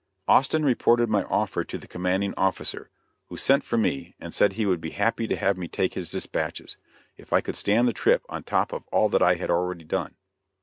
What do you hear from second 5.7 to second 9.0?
his dispatches, if I could stand the trip on top of